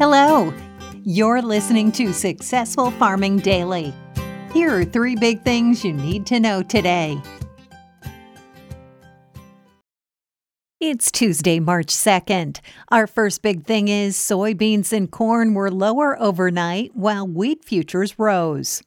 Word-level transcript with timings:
Hello. 0.00 0.50
You're 1.04 1.42
listening 1.42 1.92
to 1.92 2.14
Successful 2.14 2.90
Farming 2.92 3.36
Daily. 3.40 3.92
Here 4.50 4.74
are 4.74 4.82
three 4.82 5.14
big 5.14 5.42
things 5.42 5.84
you 5.84 5.92
need 5.92 6.24
to 6.24 6.40
know 6.40 6.62
today. 6.62 7.20
It's 10.80 11.12
Tuesday, 11.12 11.60
March 11.60 11.88
2nd. 11.88 12.60
Our 12.88 13.06
first 13.06 13.42
big 13.42 13.66
thing 13.66 13.88
is 13.88 14.16
soybeans 14.16 14.90
and 14.94 15.10
corn 15.10 15.52
were 15.52 15.70
lower 15.70 16.18
overnight 16.18 16.96
while 16.96 17.26
wheat 17.26 17.62
futures 17.62 18.18
rose. 18.18 18.82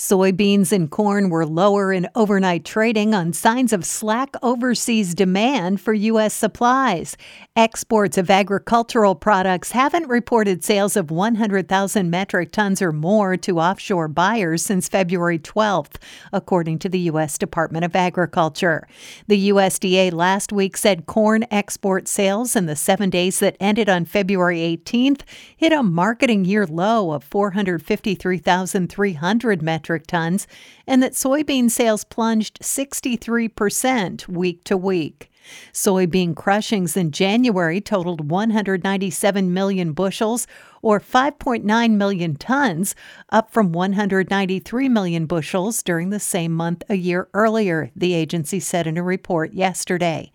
Soybeans 0.00 0.72
and 0.72 0.90
corn 0.90 1.28
were 1.28 1.44
lower 1.44 1.92
in 1.92 2.08
overnight 2.14 2.64
trading 2.64 3.14
on 3.14 3.34
signs 3.34 3.70
of 3.70 3.84
slack 3.84 4.34
overseas 4.42 5.14
demand 5.14 5.78
for 5.78 5.92
U.S. 5.92 6.32
supplies. 6.32 7.18
Exports 7.54 8.16
of 8.16 8.30
agricultural 8.30 9.14
products 9.14 9.72
haven't 9.72 10.08
reported 10.08 10.64
sales 10.64 10.96
of 10.96 11.10
100,000 11.10 12.08
metric 12.08 12.50
tons 12.50 12.80
or 12.80 12.92
more 12.92 13.36
to 13.36 13.60
offshore 13.60 14.08
buyers 14.08 14.62
since 14.62 14.88
February 14.88 15.38
12th, 15.38 15.96
according 16.32 16.78
to 16.78 16.88
the 16.88 17.00
U.S. 17.00 17.36
Department 17.36 17.84
of 17.84 17.94
Agriculture. 17.94 18.88
The 19.26 19.50
USDA 19.50 20.14
last 20.14 20.50
week 20.50 20.78
said 20.78 21.04
corn 21.04 21.44
export 21.50 22.08
sales 22.08 22.56
in 22.56 22.64
the 22.64 22.74
seven 22.74 23.10
days 23.10 23.38
that 23.40 23.58
ended 23.60 23.90
on 23.90 24.06
February 24.06 24.60
18th 24.60 25.24
hit 25.54 25.74
a 25.74 25.82
marketing 25.82 26.46
year 26.46 26.66
low 26.66 27.12
of 27.12 27.22
453,300 27.22 29.60
metric 29.60 29.89
metric 29.90 30.06
tons, 30.06 30.46
and 30.86 31.02
that 31.02 31.14
soybean 31.14 31.68
sales 31.68 32.04
plunged 32.04 32.60
63% 32.60 34.28
week 34.28 34.62
to 34.62 34.76
week. 34.76 35.32
Soybean 35.72 36.32
crushings 36.36 36.96
in 36.96 37.10
January 37.10 37.80
totaled 37.80 38.30
197 38.30 39.52
million 39.52 39.92
bushels, 39.92 40.46
or 40.80 41.00
5.9 41.00 41.90
million 41.92 42.36
tons, 42.36 42.94
up 43.30 43.50
from 43.50 43.72
193 43.72 44.88
million 44.88 45.26
bushels 45.26 45.82
during 45.82 46.10
the 46.10 46.20
same 46.20 46.52
month 46.52 46.84
a 46.88 46.94
year 46.94 47.28
earlier, 47.34 47.90
the 47.96 48.14
agency 48.14 48.60
said 48.60 48.86
in 48.86 48.96
a 48.96 49.02
report 49.02 49.52
yesterday. 49.52 50.30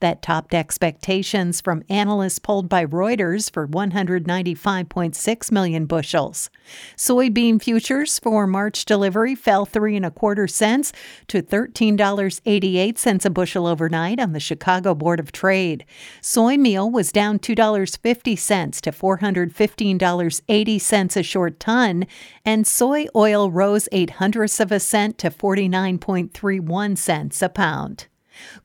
That 0.00 0.22
topped 0.22 0.54
expectations 0.54 1.60
from 1.60 1.82
analysts 1.88 2.38
polled 2.38 2.68
by 2.68 2.84
Reuters 2.84 3.50
for 3.50 3.66
195.6 3.66 5.52
million 5.52 5.86
bushels. 5.86 6.50
Soybean 6.96 7.62
futures 7.62 8.18
for 8.18 8.46
March 8.46 8.84
delivery 8.84 9.34
fell 9.34 9.64
three 9.64 9.96
and 9.96 10.06
a 10.06 10.10
quarter 10.10 10.46
cents 10.46 10.92
to 11.28 11.42
$13.88 11.42 13.24
a 13.24 13.30
bushel 13.30 13.66
overnight 13.66 14.20
on 14.20 14.32
the 14.32 14.40
Chicago 14.40 14.94
Board 14.94 15.20
of 15.20 15.32
Trade. 15.32 15.84
Soy 16.20 16.56
meal 16.56 16.90
was 16.90 17.12
down 17.12 17.38
$2.50 17.38 18.80
to 18.80 18.92
$415.80 18.92 21.16
a 21.16 21.22
short 21.22 21.60
ton, 21.60 22.06
and 22.44 22.66
soy 22.66 23.06
oil 23.14 23.50
rose 23.50 23.88
eight 23.92 24.10
hundredths 24.10 24.60
of 24.60 24.72
a 24.72 24.80
cent 24.80 25.18
to 25.18 25.30
49.31 25.30 26.98
cents 26.98 27.42
a 27.42 27.48
pound. 27.48 28.06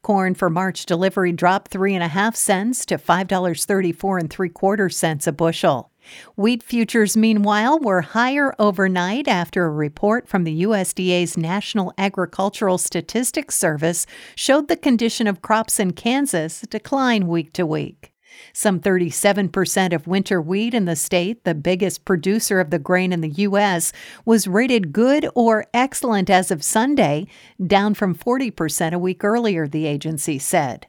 Corn 0.02 0.36
for 0.36 0.50
March 0.50 0.86
delivery 0.86 1.32
dropped 1.32 1.72
three 1.72 1.94
and 1.94 2.04
a 2.04 2.08
half 2.08 2.36
cents 2.36 2.86
to 2.86 2.98
five 2.98 3.28
dollars 3.28 3.66
thirty-four 3.66 4.18
and 4.18 4.30
three 4.30 4.50
quarter 4.50 4.90
cents 4.90 5.28
a 5.28 5.32
bushel. 5.32 5.92
Wheat 6.36 6.62
futures, 6.62 7.16
meanwhile, 7.16 7.80
were 7.80 8.02
higher 8.02 8.54
overnight 8.60 9.28
after 9.28 9.66
a 9.66 9.72
report 9.72 10.28
from 10.28 10.44
the 10.44 10.64
USDA's 10.64 11.38
National 11.38 11.94
Agricultural 11.98 12.78
Statistics 12.78 13.56
Service 13.56 14.06
showed 14.36 14.68
the 14.68 14.78
condition 14.78 15.28
of 15.28 15.42
crops 15.42 15.80
in 15.80 15.94
Kansas 15.94 16.62
decline 16.70 17.28
week 17.28 17.54
to 17.54 17.66
week. 17.66 18.13
Some 18.54 18.80
37% 18.80 19.94
of 19.94 20.08
winter 20.08 20.42
wheat 20.42 20.74
in 20.74 20.86
the 20.86 20.96
state, 20.96 21.44
the 21.44 21.56
biggest 21.56 22.06
producer 22.06 22.60
of 22.60 22.70
the 22.70 22.80
grain 22.80 23.12
in 23.14 23.22
the 23.22 23.30
U.S., 23.30 23.92
was 24.26 24.48
rated 24.48 24.94
good 24.94 25.28
or 25.36 25.66
excellent 25.74 26.30
as 26.30 26.52
of 26.52 26.64
Sunday, 26.64 27.28
down 27.66 27.94
from 27.94 28.16
40% 28.16 28.94
a 28.94 29.00
week 29.00 29.24
earlier, 29.24 29.68
the 29.68 29.86
agency 29.86 30.40
said. 30.40 30.88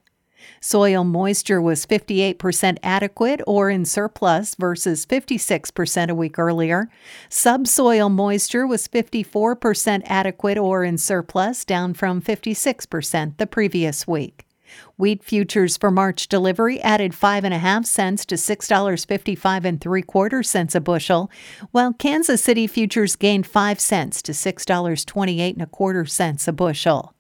Soil 0.61 1.05
moisture 1.05 1.61
was 1.61 1.87
58% 1.87 2.79
adequate 2.83 3.41
or 3.47 3.71
in 3.71 3.85
surplus 3.85 4.55
versus 4.55 5.07
56% 5.07 6.09
a 6.11 6.15
week 6.15 6.39
earlier. 6.39 6.91
Subsoil 7.29 8.09
moisture 8.09 8.67
was 8.67 8.89
54% 8.89 10.03
adequate 10.07 10.59
or 10.59 10.85
in 10.85 10.99
surplus, 10.99 11.65
down 11.65 11.95
from 11.95 12.21
56% 12.21 13.37
the 13.39 13.47
previous 13.47 14.07
week. 14.07 14.47
Wheat 14.97 15.25
futures 15.25 15.77
for 15.77 15.91
March 15.91 16.29
delivery 16.29 16.81
added 16.81 17.15
five 17.15 17.45
and 17.45 17.53
a 17.53 17.59
half 17.59 17.87
cents 17.87 18.25
to 18.27 18.37
six 18.37 18.69
dollars 18.69 19.05
fifty-five 19.05 19.65
and 19.65 19.81
three 19.81 20.03
quarter 20.03 20.43
cents 20.43 20.75
a 20.75 20.81
bushel, 20.81 21.31
while 21.71 21.93
Kansas 21.93 22.43
City 22.43 22.67
futures 22.67 23.17
gained 23.17 23.47
five 23.47 23.81
cents 23.81 24.23
to 24.23 24.35
six 24.35 24.65
dollars 24.65 25.05
twenty-eight 25.05 25.55
and 25.55 25.63
a 25.63 25.67
quarter 25.67 26.05
cents 26.05 26.47
a 26.49 26.53
bushel. 26.53 27.15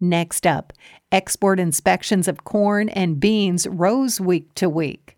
Next 0.00 0.46
up, 0.46 0.72
export 1.12 1.60
inspections 1.60 2.28
of 2.28 2.44
corn 2.44 2.88
and 2.88 3.20
beans 3.20 3.66
rose 3.66 4.20
week 4.20 4.52
to 4.54 4.68
week. 4.68 5.16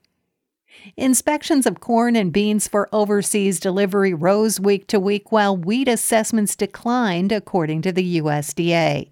Inspections 0.97 1.67
of 1.67 1.81
corn 1.81 2.15
and 2.15 2.33
beans 2.33 2.69
for 2.69 2.89
overseas 2.93 3.59
delivery 3.59 4.15
rose 4.15 4.61
week 4.61 4.87
to 4.89 5.01
week, 5.01 5.33
while 5.33 5.57
wheat 5.57 5.89
assessments 5.89 6.55
declined, 6.55 7.33
according 7.33 7.83
to 7.83 7.91
the 7.93 8.21
USDA. 8.21 9.11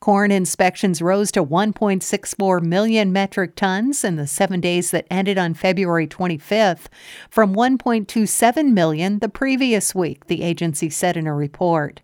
Corn 0.00 0.30
inspections 0.30 1.02
rose 1.02 1.30
to 1.32 1.44
1.64 1.44 2.62
million 2.62 3.12
metric 3.12 3.56
tons 3.56 4.04
in 4.04 4.16
the 4.16 4.26
seven 4.26 4.60
days 4.60 4.90
that 4.90 5.06
ended 5.10 5.38
on 5.38 5.54
February 5.54 6.06
25th, 6.06 6.86
from 7.28 7.54
1.27 7.54 8.72
million 8.72 9.18
the 9.18 9.28
previous 9.28 9.94
week, 9.94 10.26
the 10.26 10.42
agency 10.42 10.90
said 10.90 11.16
in 11.16 11.26
a 11.26 11.34
report. 11.34 12.00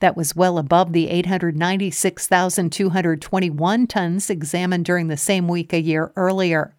That 0.00 0.16
was 0.16 0.34
well 0.34 0.58
above 0.58 0.92
the 0.92 1.08
896,221 1.10 3.86
tons 3.86 4.30
examined 4.30 4.84
during 4.84 5.06
the 5.08 5.16
same 5.16 5.48
week 5.48 5.72
a 5.72 5.80
year 5.80 6.12
earlier. 6.16 6.74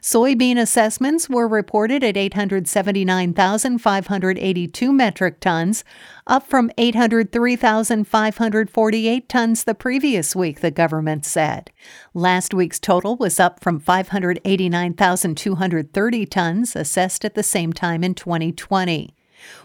Soybean 0.00 0.56
assessments 0.58 1.28
were 1.28 1.48
reported 1.48 2.04
at 2.04 2.16
879,582 2.16 4.92
metric 4.92 5.40
tons, 5.40 5.82
up 6.26 6.46
from 6.46 6.70
803,548 6.78 9.28
tons 9.28 9.64
the 9.64 9.74
previous 9.74 10.36
week, 10.36 10.60
the 10.60 10.70
government 10.70 11.24
said. 11.24 11.72
Last 12.14 12.54
week's 12.54 12.78
total 12.78 13.16
was 13.16 13.40
up 13.40 13.58
from 13.60 13.80
589,230 13.80 16.26
tons 16.26 16.76
assessed 16.76 17.24
at 17.24 17.34
the 17.34 17.42
same 17.42 17.72
time 17.72 18.04
in 18.04 18.14
2020. 18.14 19.16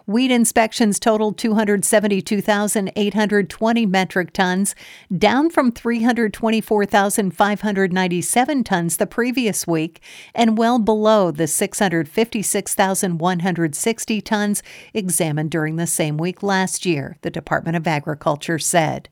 Wheat 0.05 0.31
inspections 0.31 0.99
totaled 0.99 1.38
272,820 1.38 3.85
metric 3.85 4.33
tons, 4.33 4.75
down 5.15 5.49
from 5.49 5.71
324,597 5.71 8.63
tons 8.63 8.97
the 8.97 9.07
previous 9.07 9.67
week, 9.67 10.01
and 10.33 10.57
well 10.57 10.79
below 10.79 11.29
the 11.31 11.47
656,160 11.47 14.21
tons 14.21 14.63
examined 14.93 15.51
during 15.51 15.75
the 15.75 15.88
same 15.88 16.17
week 16.17 16.41
last 16.41 16.85
year, 16.85 17.17
the 17.21 17.29
Department 17.29 17.75
of 17.75 17.85
Agriculture 17.88 18.59
said. 18.59 19.09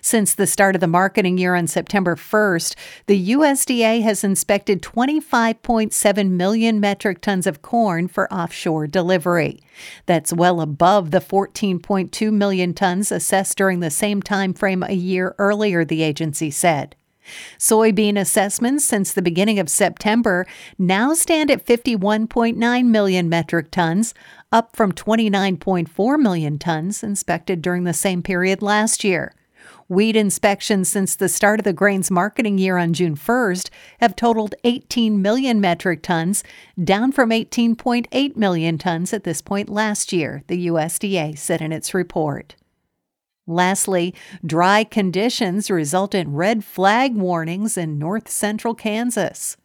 Since 0.00 0.34
the 0.34 0.46
start 0.46 0.74
of 0.74 0.80
the 0.80 0.86
marketing 0.86 1.38
year 1.38 1.54
on 1.54 1.66
September 1.66 2.16
1st, 2.16 2.74
the 3.06 3.30
USDA 3.30 4.02
has 4.02 4.24
inspected 4.24 4.82
25.7 4.82 6.30
million 6.30 6.80
metric 6.80 7.20
tons 7.20 7.46
of 7.46 7.62
corn 7.62 8.08
for 8.08 8.32
offshore 8.32 8.86
delivery. 8.86 9.60
That's 10.06 10.32
well 10.32 10.60
above 10.60 11.10
the 11.10 11.20
14.2 11.20 12.32
million 12.32 12.74
tons 12.74 13.12
assessed 13.12 13.56
during 13.56 13.80
the 13.80 13.90
same 13.90 14.22
time 14.22 14.52
frame 14.54 14.82
a 14.82 14.92
year 14.92 15.34
earlier, 15.38 15.84
the 15.84 16.02
agency 16.02 16.50
said. 16.50 16.96
Soybean 17.58 18.18
assessments 18.18 18.84
since 18.84 19.12
the 19.12 19.22
beginning 19.22 19.58
of 19.58 19.68
September 19.68 20.46
now 20.78 21.14
stand 21.14 21.50
at 21.50 21.64
51.9 21.64 22.84
million 22.86 23.28
metric 23.28 23.70
tons, 23.70 24.12
up 24.50 24.74
from 24.74 24.92
29.4 24.92 26.18
million 26.18 26.58
tons 26.58 27.02
inspected 27.02 27.62
during 27.62 27.84
the 27.84 27.92
same 27.92 28.22
period 28.22 28.60
last 28.60 29.04
year. 29.04 29.32
Wheat 29.92 30.16
inspections 30.16 30.88
since 30.88 31.14
the 31.14 31.28
start 31.28 31.60
of 31.60 31.64
the 31.64 31.74
grain's 31.74 32.10
marketing 32.10 32.56
year 32.56 32.78
on 32.78 32.94
June 32.94 33.14
1st 33.14 33.68
have 34.00 34.16
totaled 34.16 34.54
18 34.64 35.20
million 35.20 35.60
metric 35.60 36.02
tons, 36.02 36.42
down 36.82 37.12
from 37.12 37.28
18.8 37.28 38.34
million 38.34 38.78
tons 38.78 39.12
at 39.12 39.24
this 39.24 39.42
point 39.42 39.68
last 39.68 40.10
year, 40.10 40.44
the 40.46 40.66
USDA 40.68 41.36
said 41.36 41.60
in 41.60 41.72
its 41.72 41.92
report. 41.92 42.54
Lastly, 43.46 44.14
dry 44.46 44.82
conditions 44.82 45.70
result 45.70 46.14
in 46.14 46.32
red 46.32 46.64
flag 46.64 47.14
warnings 47.14 47.76
in 47.76 47.98
north 47.98 48.30
central 48.30 48.74
Kansas. 48.74 49.58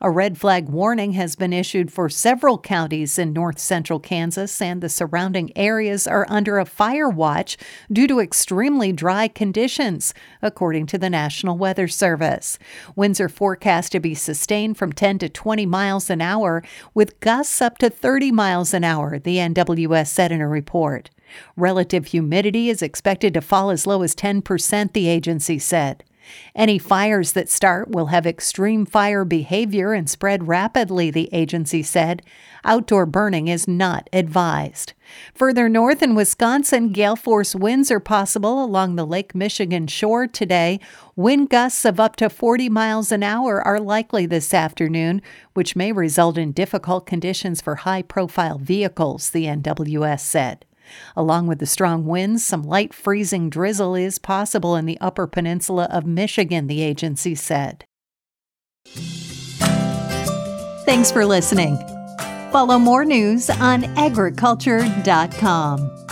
A 0.00 0.10
red 0.10 0.38
flag 0.38 0.68
warning 0.68 1.12
has 1.12 1.36
been 1.36 1.52
issued 1.52 1.92
for 1.92 2.08
several 2.08 2.58
counties 2.58 3.18
in 3.18 3.32
north 3.32 3.58
central 3.58 3.98
Kansas, 4.00 4.60
and 4.62 4.80
the 4.80 4.88
surrounding 4.88 5.56
areas 5.56 6.06
are 6.06 6.26
under 6.28 6.58
a 6.58 6.64
fire 6.64 7.08
watch 7.08 7.56
due 7.92 8.06
to 8.06 8.20
extremely 8.20 8.92
dry 8.92 9.28
conditions, 9.28 10.14
according 10.42 10.86
to 10.86 10.98
the 10.98 11.10
National 11.10 11.58
Weather 11.58 11.88
Service. 11.88 12.58
Winds 12.96 13.20
are 13.20 13.28
forecast 13.28 13.92
to 13.92 14.00
be 14.00 14.14
sustained 14.14 14.76
from 14.76 14.92
10 14.92 15.18
to 15.18 15.28
20 15.28 15.66
miles 15.66 16.10
an 16.10 16.20
hour, 16.20 16.62
with 16.94 17.20
gusts 17.20 17.60
up 17.60 17.78
to 17.78 17.90
30 17.90 18.32
miles 18.32 18.72
an 18.72 18.84
hour, 18.84 19.18
the 19.18 19.36
NWS 19.36 20.08
said 20.08 20.32
in 20.32 20.40
a 20.40 20.48
report. 20.48 21.10
Relative 21.56 22.06
humidity 22.06 22.70
is 22.70 22.82
expected 22.82 23.34
to 23.34 23.40
fall 23.40 23.70
as 23.70 23.86
low 23.86 24.02
as 24.02 24.14
10%, 24.14 24.92
the 24.92 25.08
agency 25.08 25.58
said. 25.58 26.04
Any 26.54 26.78
fires 26.78 27.32
that 27.32 27.48
start 27.48 27.90
will 27.90 28.06
have 28.06 28.26
extreme 28.26 28.86
fire 28.86 29.24
behavior 29.24 29.92
and 29.92 30.08
spread 30.08 30.48
rapidly, 30.48 31.10
the 31.10 31.28
agency 31.32 31.82
said. 31.82 32.22
Outdoor 32.64 33.06
burning 33.06 33.48
is 33.48 33.68
not 33.68 34.08
advised. 34.12 34.92
Further 35.34 35.68
north 35.68 36.02
in 36.02 36.14
Wisconsin, 36.14 36.92
gale 36.92 37.16
force 37.16 37.54
winds 37.54 37.90
are 37.90 38.00
possible 38.00 38.62
along 38.62 38.96
the 38.96 39.06
Lake 39.06 39.34
Michigan 39.34 39.86
shore 39.86 40.26
today. 40.26 40.80
Wind 41.16 41.50
gusts 41.50 41.84
of 41.84 41.98
up 41.98 42.16
to 42.16 42.28
40 42.28 42.68
miles 42.68 43.10
an 43.10 43.22
hour 43.22 43.62
are 43.62 43.80
likely 43.80 44.26
this 44.26 44.52
afternoon, 44.52 45.22
which 45.54 45.76
may 45.76 45.92
result 45.92 46.36
in 46.36 46.52
difficult 46.52 47.06
conditions 47.06 47.60
for 47.60 47.76
high 47.76 48.02
profile 48.02 48.58
vehicles, 48.58 49.30
the 49.30 49.46
NWS 49.46 50.20
said. 50.20 50.64
Along 51.16 51.46
with 51.46 51.58
the 51.58 51.66
strong 51.66 52.06
winds, 52.06 52.44
some 52.44 52.62
light 52.62 52.94
freezing 52.94 53.50
drizzle 53.50 53.94
is 53.94 54.18
possible 54.18 54.76
in 54.76 54.86
the 54.86 54.98
upper 55.00 55.26
peninsula 55.26 55.88
of 55.90 56.06
Michigan, 56.06 56.66
the 56.66 56.82
agency 56.82 57.34
said. 57.34 57.84
Thanks 60.84 61.12
for 61.12 61.26
listening. 61.26 61.76
Follow 62.50 62.78
more 62.78 63.04
news 63.04 63.50
on 63.50 63.84
agriculture.com. 63.96 66.07